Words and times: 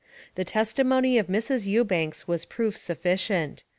The 0.33 0.43
testimony 0.43 1.19
of 1.19 1.27
Mrs. 1.27 1.67
Ewbanks 1.67 2.27
was 2.27 2.43
proof 2.45 2.75
sufficient. 2.75 3.63